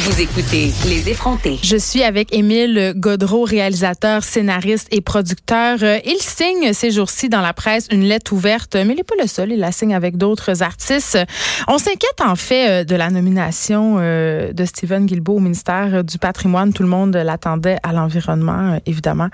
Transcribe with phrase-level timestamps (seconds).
[0.00, 1.58] vous écoutez Les effrontés.
[1.62, 5.78] Je suis avec Émile Godreau, réalisateur, scénariste et producteur.
[5.82, 9.16] Euh, Il signe ces jours-ci dans la presse une lettre ouverte, mais il n'est pas
[9.20, 11.18] le seul, il la signe avec d'autres artistes.
[11.66, 16.18] On s'inquiète en fait euh, de la nomination euh, de Stephen Guilbeault au ministère du
[16.18, 16.72] patrimoine.
[16.72, 19.28] Tout le monde l'attendait à l'environnement, évidemment.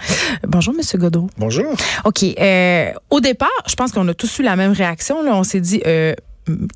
[0.47, 1.29] Bonjour, Monsieur Godreau.
[1.37, 1.75] Bonjour.
[2.05, 2.23] OK.
[2.41, 5.23] euh, au départ, je pense qu'on a tous eu la même réaction.
[5.23, 5.33] Là.
[5.35, 6.15] On s'est dit, euh,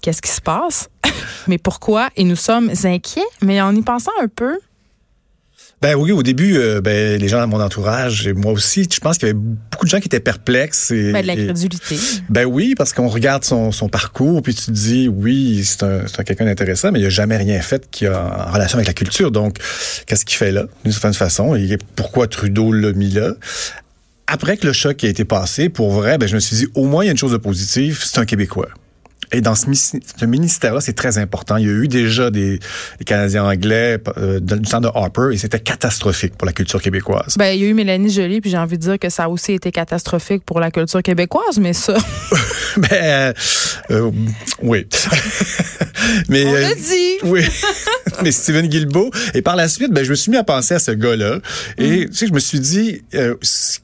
[0.03, 0.89] qu'est-ce qui se passe?
[1.49, 2.11] mais pourquoi?
[2.17, 3.23] Et nous sommes inquiets.
[3.43, 4.59] Mais en y pensant un peu,
[5.81, 8.99] Ben oui, au début, euh, ben, les gens dans mon entourage et moi aussi, je
[8.99, 10.91] pense qu'il y avait beaucoup de gens qui étaient perplexes.
[10.91, 11.97] Et, ben, de et- l'incrédulité.
[12.29, 16.01] ben oui, parce qu'on regarde son, son parcours, puis tu te dis, oui, c'est un,
[16.09, 18.89] c'est un quelqu'un d'intéressant, mais il a jamais rien fait qui a en relation avec
[18.89, 19.31] la culture.
[19.31, 19.59] Donc,
[20.07, 23.35] qu'est-ce qu'il fait là, d'une certaine façon, et pourquoi Trudeau l'a mis là?
[24.27, 26.87] Après que le choc a été passé, pour vrai, ben, je me suis dit, au
[26.87, 28.69] moins, il y a une chose de positive, c'est un Québécois.
[29.33, 29.67] Et dans ce,
[30.25, 31.59] ministère-là, c'est très important.
[31.59, 32.59] Il y a eu déjà des,
[32.99, 37.37] des Canadiens anglais euh, du temps de Harper et c'était catastrophique pour la culture québécoise.
[37.37, 39.29] Ben, il y a eu Mélanie Joly, puis j'ai envie de dire que ça a
[39.29, 41.95] aussi été catastrophique pour la culture québécoise, mais ça,
[42.79, 43.35] Ben,
[43.91, 44.11] euh, euh,
[44.63, 44.87] oui.
[46.29, 46.83] Mais, on euh, l'a dit.
[47.25, 47.43] Oui.
[48.23, 49.11] Mais Steven Guilbeault.
[49.35, 51.39] Et par la suite, ben, je me suis mis à penser à ce gars-là.
[51.79, 52.09] Et Mm.
[52.11, 53.35] tu sais, je me suis dit, euh,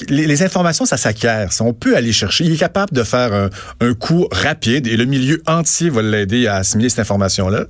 [0.09, 1.51] les, les informations, ça s'acquiert.
[1.61, 2.45] On peut aller chercher.
[2.45, 6.47] Il est capable de faire un, un coup rapide et le milieu entier va l'aider
[6.47, 7.67] à assimiler cette information-là.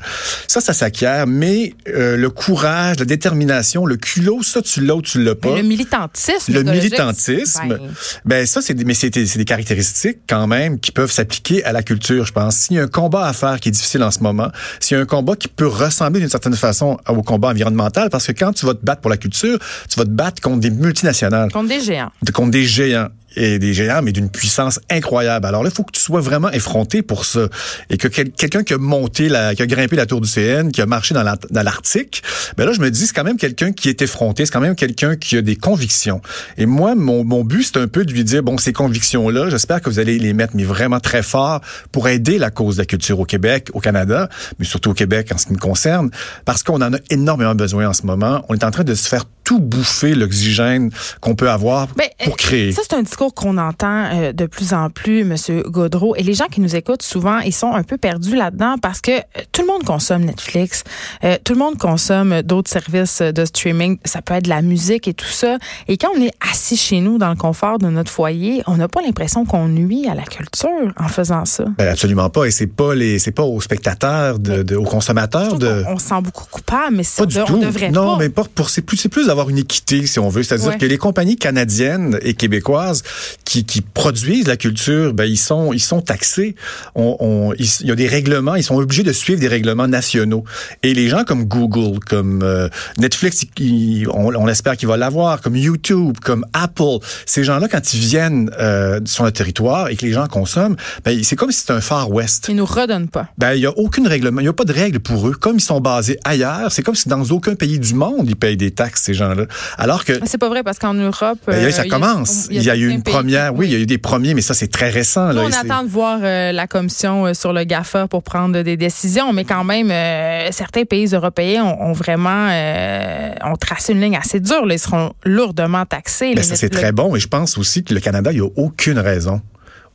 [0.48, 1.27] Ça, ça s'acquiert.
[1.27, 5.51] Mais euh, le courage, la détermination, le culot, ça, tu l'as ou tu l'as pas.
[5.51, 6.53] Mais le militantisme.
[6.53, 7.81] Le militantisme, ben,
[8.25, 11.65] ben, ça, c'est des, mais c'est des, c'est des caractéristiques quand même qui peuvent s'appliquer
[11.65, 12.56] à la culture, je pense.
[12.56, 15.00] S'il y a un combat à faire qui est difficile en ce moment, s'il y
[15.00, 18.53] a un combat qui peut ressembler d'une certaine façon au combat environnemental, parce que quand
[18.53, 19.58] tu vas te battre pour la culture,
[19.89, 22.11] tu vas te battre contre des multinationales, contre des géants.
[22.33, 25.47] contre des géants et des géants, mais d'une puissance incroyable.
[25.47, 27.49] Alors là, il faut que tu sois vraiment effronté pour ça.
[27.91, 30.71] Et que quel- quelqu'un qui a monté, la, qui a grimpé la tour du CN,
[30.71, 32.23] qui a marché dans l'Arctique,
[32.57, 34.77] ben là, je me dis, c'est quand même quelqu'un qui est effronté, c'est quand même
[34.77, 36.20] quelqu'un qui a des convictions.
[36.58, 39.81] Et moi, mon, mon but, c'est un peu de lui dire, bon, ces convictions-là, j'espère
[39.81, 41.61] que vous allez les mettre, mais vraiment très fort,
[41.92, 45.31] pour aider la cause de la culture au Québec, au Canada, mais surtout au Québec
[45.35, 46.11] en ce qui me concerne,
[46.45, 48.45] parce qu'on en a énormément besoin en ce moment.
[48.48, 50.91] On est en train de se faire tout bouffer l'oxygène
[51.21, 52.73] qu'on peut avoir Ben, pour euh, créer.
[52.73, 56.15] Ça, c'est un discours qu'on entend euh, de plus en plus, Monsieur Gaudreau.
[56.17, 59.13] Et les gens qui nous écoutent souvent, ils sont un peu perdus là-dedans parce que
[59.13, 59.21] euh,
[59.53, 60.83] tout le monde consomme Netflix,
[61.25, 63.99] euh, tout le monde consomme d'autres services de streaming.
[64.05, 65.59] Ça peut être de la musique et tout ça.
[65.89, 68.89] Et quand on est assis chez nous dans le confort de notre foyer, on n'a
[68.89, 71.65] pas l'impression qu'on nuit à la culture en faisant ça.
[71.79, 72.47] Ben, absolument pas.
[72.47, 75.85] Et c'est pas les, c'est pas aux spectateurs, de, de- aux consommateurs de.
[75.89, 77.59] on se sent beaucoup coupable, mais Pas du on tout.
[77.59, 78.19] devrait non, pas.
[78.21, 80.78] mais pas pour c'est plus c'est plus d'avoir une équité si on veut, c'est-à-dire Ouais.
[80.78, 83.02] que les compagnies canadiennes et québécoises
[83.45, 86.55] qui, qui produisent la culture, ben ils sont ils sont taxés.
[86.95, 89.89] On, on- ils- il y a des règlements, ils sont obligés de suivre des règlements
[89.89, 90.45] nationaux.
[90.83, 92.68] Et les gens comme Google, comme euh,
[92.98, 97.92] Netflix, ils- on, on espère qu'ils vont l'avoir, comme YouTube, comme Apple, ces gens-là quand
[97.95, 101.61] ils viennent euh, sur le territoire et que les gens consomment, ben c'est comme si
[101.61, 102.46] c'était un Far West.
[102.48, 103.28] Ils nous redonnent pas.
[103.39, 105.33] Ben, il y a aucune règlement, il y a pas de règle pour eux.
[105.33, 108.56] Comme ils sont basés ailleurs, c'est comme si dans aucun pays du monde ils payent
[108.56, 109.45] des taxes ces gens-là.
[109.79, 112.46] Alors que C'est pas vrai parce qu'en Europe, ben, euh, ça a- commence.
[112.51, 114.55] Il y a, eu une première, oui, il y a eu des premiers, mais ça
[114.55, 115.33] c'est très récent.
[115.33, 118.77] Là, on attend de voir euh, la commission euh, sur le GAFA pour prendre des
[118.77, 124.01] décisions, mais quand même, euh, certains pays européens ont, ont vraiment euh, ont tracé une
[124.01, 124.67] ligne assez dure.
[124.67, 124.74] là.
[124.74, 126.30] Ils seront lourdement taxés.
[126.34, 127.14] Ben, Les ça, c'est très bon.
[127.17, 129.40] Et je pense aussi que le Canada, il n'y a aucune raison.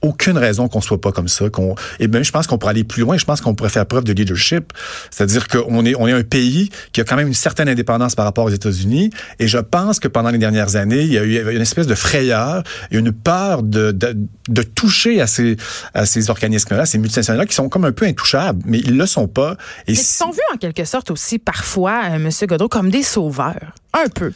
[0.02, 1.50] Aucune raison qu'on soit pas comme ça.
[1.50, 3.18] Qu'on et même je pense qu'on pourrait aller plus loin.
[3.18, 4.72] Je pense qu'on pourrait faire preuve de leadership.
[5.12, 8.24] C'est-à-dire qu'on est on est un pays qui a quand même une certaine indépendance par
[8.26, 9.10] rapport aux États-Unis.
[9.40, 11.96] Et je pense que pendant les dernières années, il y a eu une espèce de
[11.96, 14.16] frayeur, une peur de, de
[14.48, 15.58] de toucher à ces
[15.94, 19.28] à ces organismes-là, ces multinationales qui sont comme un peu intouchables, mais ils le sont
[19.28, 19.58] pas.
[19.88, 22.90] Et Mais si- ils sont vus en quelque sorte aussi parfois, euh, Monsieur Godreau, comme
[22.90, 23.74] des sauveurs.
[23.94, 24.31] Un peu.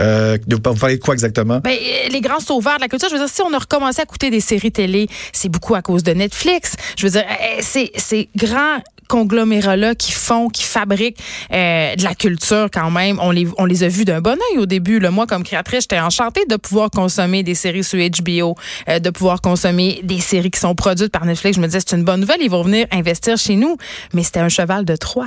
[0.00, 1.60] Euh, vous parlez de quoi exactement?
[1.60, 4.00] Ben, euh, les grands sauveurs de la culture, je veux dire, si on a recommencé
[4.00, 6.76] à écouter des séries télé, c'est beaucoup à cause de Netflix.
[6.96, 8.78] Je veux dire, euh, c'est ces grands
[9.08, 11.18] conglomérats-là qui font, qui fabriquent
[11.52, 13.18] euh, de la culture quand même.
[13.20, 15.00] On les, on les a vus d'un bon oeil au début.
[15.00, 15.10] Là.
[15.10, 18.54] Moi, comme créatrice, j'étais enchantée de pouvoir consommer des séries sur HBO,
[18.88, 21.56] euh, de pouvoir consommer des séries qui sont produites par Netflix.
[21.56, 23.76] Je me disais, c'est une bonne nouvelle, ils vont venir investir chez nous.
[24.14, 25.26] Mais c'était un cheval de Troie.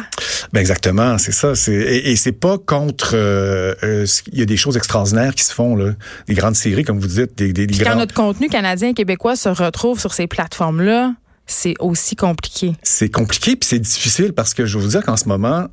[0.54, 1.54] Ben exactement, c'est ça.
[1.68, 3.12] Et, et c'est pas contre.
[3.16, 5.92] euh, euh, Il y a des choses extraordinaires qui se font là,
[6.28, 8.00] des grandes séries comme vous dites, des, des, des Puis quand grands.
[8.00, 11.14] notre contenu canadien et québécois se retrouve sur ces plateformes-là,
[11.52, 12.74] c'est aussi compliqué.
[12.84, 15.68] C'est compliqué puis c'est difficile parce que je veux vous dire qu'en ce moment,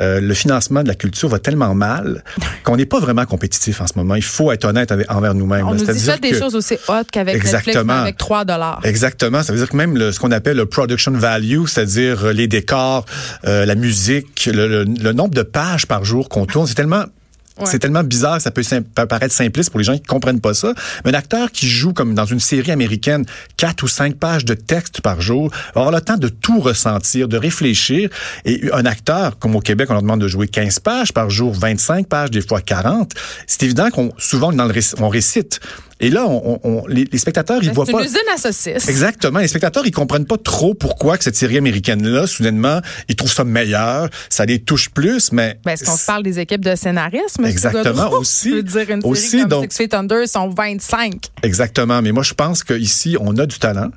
[0.00, 2.22] euh, le financement de la culture va tellement mal
[2.64, 4.14] qu'on n'est pas vraiment compétitif en ce moment.
[4.14, 5.66] Il faut être honnête avec, envers nous-mêmes.
[5.66, 8.80] On nous dit ça des choses aussi hautes qu'avec Netflix, avec 3 dollars.
[8.84, 9.42] Exactement.
[9.42, 13.06] Ça veut dire que même le, ce qu'on appelle le production value, c'est-à-dire les décors,
[13.46, 17.04] euh, la musique, le, le nombre de pages par jour qu'on tourne, c'est tellement
[17.64, 18.62] c'est tellement bizarre, ça peut,
[19.08, 20.74] paraître simpliste pour les gens qui comprennent pas ça.
[21.04, 23.24] Mais un acteur qui joue comme dans une série américaine,
[23.56, 27.28] quatre ou cinq pages de texte par jour, va avoir le temps de tout ressentir,
[27.28, 28.08] de réfléchir.
[28.44, 31.52] Et un acteur, comme au Québec, on leur demande de jouer 15 pages par jour,
[31.52, 33.12] 25 pages, des fois 40.
[33.46, 35.60] C'est évident qu'on souvent dans le on récite.
[36.02, 37.92] Et là, on, on, les, spectateurs, ils ben, voient pas.
[37.92, 38.88] C'est une usine à saucisses.
[38.88, 39.38] Exactement.
[39.38, 43.44] Les spectateurs, ils comprennent pas trop pourquoi que cette série américaine-là, soudainement, ils trouvent ça
[43.44, 45.60] meilleur, ça les touche plus, mais.
[45.64, 47.44] Ben, est-ce qu'on se parle des équipes de scénarisme?
[47.44, 48.10] Exactement.
[48.18, 48.50] Aussi.
[48.50, 51.30] Je veux dire, une aussi, série comme donc, Six Feet Under sont 25.
[51.44, 52.02] Exactement.
[52.02, 53.90] Mais moi, je pense qu'ici, on a du talent.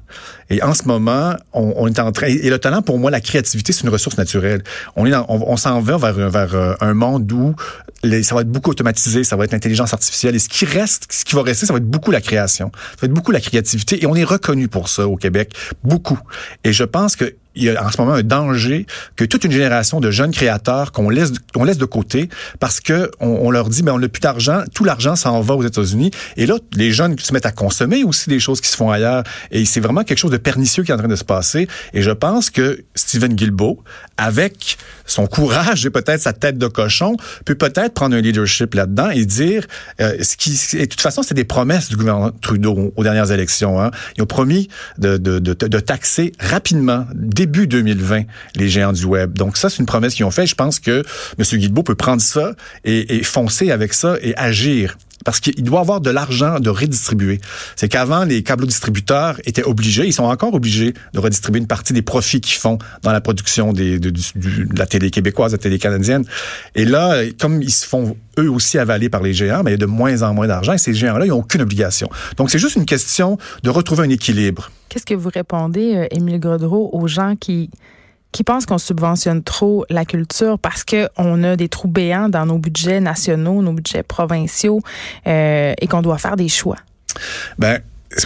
[0.50, 2.28] Et en ce moment, on, on, est en train.
[2.28, 4.64] Et le talent, pour moi, la créativité, c'est une ressource naturelle.
[4.96, 7.56] On est dans, on, s'en va vers, vers euh, un monde où
[8.04, 10.36] les, ça va être beaucoup automatisé, ça va être l'intelligence artificielle.
[10.36, 12.72] Et ce qui reste, ce qui va rester, ça va être beaucoup la création.
[13.04, 14.04] Beaucoup la créativité.
[14.04, 15.54] Et on est reconnu pour ça au Québec.
[15.84, 16.20] Beaucoup.
[16.66, 18.86] Et je pense que il y a en ce moment un danger
[19.16, 22.30] que toute une génération de jeunes créateurs qu'on laisse on laisse de côté
[22.60, 25.64] parce que on, leur dit mais on n'a plus d'argent, tout l'argent s'en va aux
[25.64, 26.12] États-Unis.
[26.38, 29.24] Et là les jeunes se mettent à consommer aussi des choses qui se font ailleurs.
[29.52, 31.68] Et c'est vraiment quelque chose de pernicieux qui est en train de se passer.
[31.94, 33.84] Et je pense que Steven Guilbeault
[34.18, 37.16] avec son courage et peut-être sa tête de cochon
[37.46, 39.66] peut peut-être prendre un leadership là-dedans et dire
[40.02, 43.32] euh, ce qui et de toute façon c'est des promesses du gouvernement Trudeau aux dernières
[43.32, 43.92] élections hein.
[44.18, 47.06] ils ont promis de, de, de, de taxer rapidement
[47.46, 48.24] début 2020
[48.56, 49.38] les géants du web.
[49.38, 50.48] Donc ça, c'est une promesse qu'ils ont faite.
[50.48, 51.04] Je pense que
[51.38, 51.60] M.
[51.60, 52.54] Guilbeault peut prendre ça
[52.84, 57.42] et, et foncer avec ça et agir parce qu'il doit avoir de l'argent de redistribuer.
[57.76, 61.92] C'est qu'avant, les câbles distributeurs étaient obligés, ils sont encore obligés de redistribuer une partie
[61.92, 64.00] des profits qu'ils font dans la production de,
[64.78, 66.24] la télé québécoise, de la télé canadienne.
[66.76, 69.76] Et là, comme ils se font eux aussi avaler par les géants, mais il y
[69.76, 72.10] a de moins en moins d'argent et ces géants-là, ils n'ont aucune obligation.
[72.38, 74.72] Donc, c'est juste une question de retrouver un équilibre.
[74.90, 77.72] Qu'est-ce que vous répondez, euh, Émile Godreau, aux gens qui
[78.36, 82.58] qui pensent qu'on subventionne trop la culture parce qu'on a des trous béants dans nos
[82.58, 84.82] budgets nationaux, nos budgets provinciaux
[85.26, 86.76] euh, et qu'on doit faire des choix?
[87.58, 87.80] Ben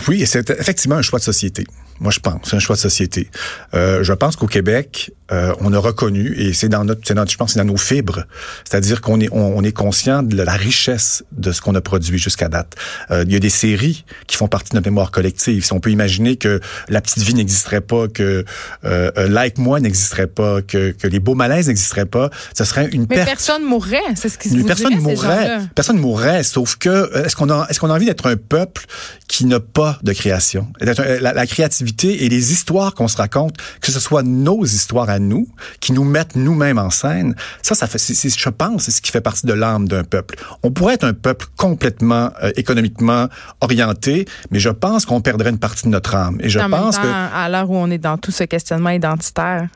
[0.07, 1.63] oui, c'est effectivement un choix de société.
[1.99, 3.29] Moi, je pense, c'est un choix de société.
[3.73, 7.53] Euh, je pense qu'au Québec, euh, on a reconnu, et c'est dans notre, je pense,
[7.53, 8.23] c'est dans nos fibres,
[8.63, 12.47] c'est-à-dire qu'on est, on, est conscient de la richesse de ce qu'on a produit jusqu'à
[12.47, 12.75] date.
[13.11, 15.65] Euh, il y a des séries qui font partie de notre mémoire collective.
[15.65, 18.45] Si on peut imaginer que La Petite Vie n'existerait pas, que
[18.83, 23.25] Like Moi n'existerait pas, que, que Les Beaux Malaises n'existeraient pas, ce serait une Mais
[23.25, 27.67] personne mourrait, c'est ce qui se personne mourrait, personne mourrait, sauf que est-ce qu'on a,
[27.69, 28.85] est-ce qu'on a envie d'être un peuple
[29.27, 30.67] qui n'a pas de création?
[30.79, 35.19] La, la créativité et les histoires qu'on se raconte, que ce soit nos histoires à
[35.19, 35.47] nous,
[35.79, 39.21] qui nous mettent nous-mêmes en scène, ça, ça fait, je pense, c'est ce qui fait
[39.21, 40.35] partie de l'âme d'un peuple.
[40.63, 43.27] On pourrait être un peuple complètement euh, économiquement
[43.61, 46.37] orienté, mais je pense qu'on perdrait une partie de notre âme.
[46.41, 49.67] Et je pense que à l'heure où on est dans tout ce questionnement identitaire,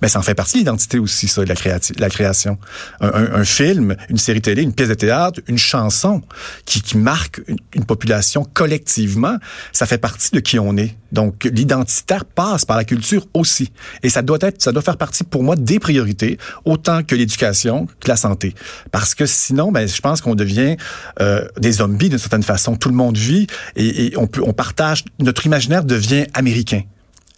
[0.00, 1.54] ben, ça en fait partie de l'identité aussi, ça, la,
[1.98, 2.58] la création.
[3.00, 6.22] Un, film, une série télé, une pièce de théâtre, une chanson
[6.64, 7.42] qui, qui marque
[7.74, 9.36] une, population collectivement,
[9.72, 10.96] ça fait partie de qui on est.
[11.12, 13.72] Donc, l'identitaire passe par la culture aussi.
[14.02, 17.86] Et ça doit être, ça doit faire partie pour moi des priorités, autant que l'éducation,
[17.98, 18.54] que la santé.
[18.92, 20.76] Parce que sinon, ben, je pense qu'on devient
[21.20, 22.76] euh, des zombies d'une certaine façon.
[22.76, 26.82] Tout le monde vit et, et on peut, on partage, notre imaginaire devient américain.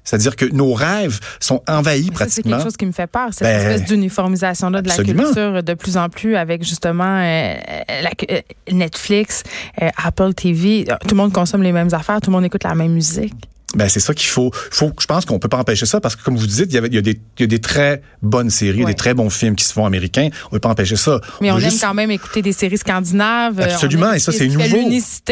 [0.04, 2.50] C'est-à-dire que nos rêves sont envahis pratiquement.
[2.50, 5.74] C'est quelque chose qui me fait peur, cette ben, espèce d'uniformisation-là de la culture de
[5.74, 7.54] plus en plus avec justement euh,
[7.90, 8.40] euh,
[8.70, 9.42] Netflix,
[9.80, 10.84] euh, Apple TV.
[11.02, 13.34] Tout le monde consomme les mêmes affaires, tout le monde écoute la même musique.
[13.74, 14.50] Ben c'est ça qu'il faut.
[14.52, 16.76] Faut, je pense qu'on peut pas empêcher ça parce que comme vous dites, il y,
[16.76, 19.30] avait, il y, a, des, il y a des très bonnes séries, des très bons
[19.30, 20.28] films qui se font américains.
[20.46, 21.22] On peut pas empêcher ça.
[21.40, 23.58] Mais on, aime quand même écouter des séries scandinaves.
[23.60, 24.90] Absolument, et ça c'est nouveau.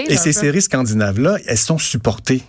[0.09, 2.43] Et ces séries scandinaves là, elles sont supportées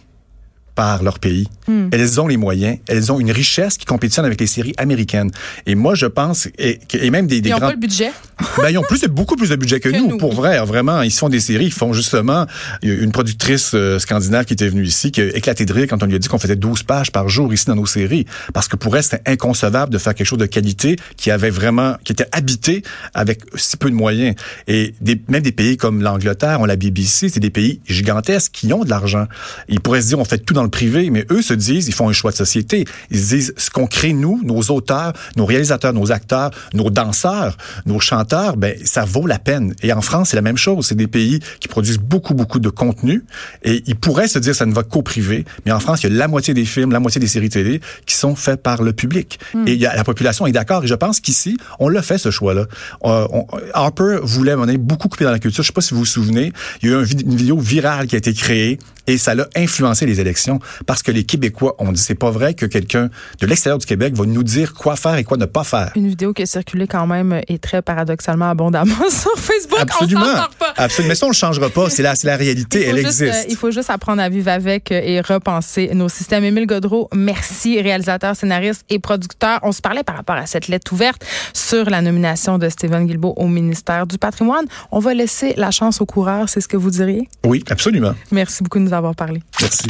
[0.75, 1.47] par leur pays.
[1.67, 1.89] Hmm.
[1.91, 5.31] Elles ont les moyens, elles ont une richesse qui compétitionne avec les séries américaines.
[5.65, 7.67] Et moi, je pense, et, et même des, des ils grands...
[7.67, 8.11] pas le budget.
[8.57, 10.63] ben, ils ont plus, beaucoup plus de budget que, nous, pour vrai.
[10.65, 12.45] Vraiment, ils font des séries, ils font justement
[12.81, 16.05] une productrice euh, scandinave qui était venue ici, qui a éclaté de rire quand on
[16.05, 18.25] lui a dit qu'on faisait 12 pages par jour ici dans nos séries.
[18.53, 21.95] Parce que pour elle, c'était inconcevable de faire quelque chose de qualité qui avait vraiment,
[22.03, 24.35] qui était habité avec si peu de moyens.
[24.67, 28.71] Et des, même des pays comme l'Angleterre, on la BBC, c'est des pays gigantesques qui
[28.73, 29.27] ont de l'argent.
[29.67, 31.87] Ils pourraient se dire, on fait tout dans dans le privé, mais eux se disent,
[31.87, 32.85] ils font un choix de société.
[33.09, 37.57] Ils se disent, ce qu'on crée nous, nos auteurs, nos réalisateurs, nos acteurs, nos danseurs,
[37.87, 39.73] nos chanteurs, ben ça vaut la peine.
[39.81, 40.85] Et en France, c'est la même chose.
[40.85, 43.23] C'est des pays qui produisent beaucoup, beaucoup de contenu,
[43.63, 45.45] et ils pourraient se dire, ça ne va qu'au privé.
[45.65, 47.81] Mais en France, il y a la moitié des films, la moitié des séries télé
[48.05, 49.39] qui sont faits par le public.
[49.55, 49.67] Hmm.
[49.67, 50.83] Et il y a, la population est d'accord.
[50.83, 52.67] Et je pense qu'ici, on l'a fait ce choix-là.
[53.05, 53.27] Euh,
[53.73, 55.63] Harper voulait mener beaucoup couper dans la culture.
[55.63, 56.53] Je sais pas si vous vous souvenez,
[56.83, 58.77] il y a eu une vidéo virale qui a été créée
[59.07, 60.50] et ça l'a influencé les élections
[60.85, 64.13] parce que les Québécois ont dit c'est pas vrai que quelqu'un de l'extérieur du Québec
[64.15, 65.91] va nous dire quoi faire et quoi ne pas faire.
[65.95, 69.79] Une vidéo qui a circulé quand même et très paradoxalement abondamment sur Facebook.
[69.79, 70.21] Absolument.
[70.21, 70.73] On pas.
[70.77, 71.09] Absolument.
[71.09, 71.89] Mais ça, on le changera pas.
[71.89, 72.85] C'est la, la réalité.
[72.85, 73.33] Elle existe.
[73.33, 76.43] Euh, il faut juste apprendre à vivre avec euh, et repenser nos systèmes.
[76.43, 79.59] Émile Godreau, merci, réalisateur, scénariste et producteur.
[79.63, 83.33] On se parlait par rapport à cette lettre ouverte sur la nomination de Stephen Guilbeault
[83.37, 84.65] au ministère du Patrimoine.
[84.91, 87.29] On va laisser la chance aux coureurs, c'est ce que vous diriez?
[87.45, 88.13] Oui, absolument.
[88.31, 89.41] Merci beaucoup de nous avoir parlé.
[89.59, 89.87] Merci.